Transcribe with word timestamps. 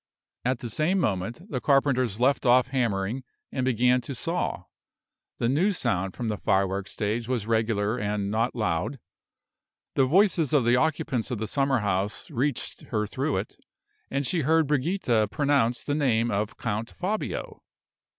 At 0.43 0.61
the 0.61 0.69
same 0.71 0.97
moment 0.97 1.47
the 1.51 1.61
carpenters 1.61 2.19
left 2.19 2.43
off 2.43 2.69
hammering 2.69 3.23
and 3.51 3.63
began 3.65 4.01
to 4.01 4.15
saw. 4.15 4.63
The 5.37 5.47
new 5.47 5.71
sound 5.73 6.15
from 6.15 6.27
the 6.27 6.39
firework 6.39 6.87
stage 6.87 7.27
was 7.27 7.45
regular 7.45 7.99
and 7.99 8.31
not 8.31 8.55
loud. 8.55 8.97
The 9.93 10.07
voices 10.07 10.53
of 10.53 10.65
the 10.65 10.75
occupants 10.75 11.29
of 11.29 11.37
the 11.37 11.45
summer 11.45 11.81
house 11.81 12.31
reached 12.31 12.81
her 12.85 13.05
through 13.05 13.37
it, 13.37 13.57
and 14.09 14.25
she 14.25 14.41
heard 14.41 14.65
Brigida 14.65 15.27
pronounce 15.29 15.83
the 15.83 15.93
name 15.93 16.31
of 16.31 16.57
Count 16.57 16.89
Fabio. 16.89 17.61